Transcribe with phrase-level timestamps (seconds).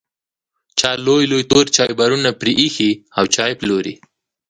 [0.79, 3.93] چا لوی لوی تور چایبرونه پرې ایښي او چای پلوري.